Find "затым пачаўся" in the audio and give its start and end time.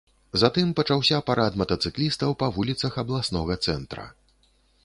0.43-1.19